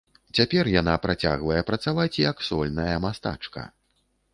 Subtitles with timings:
[0.37, 3.73] Цяпер яна працягвае працаваць як сольная мастачка.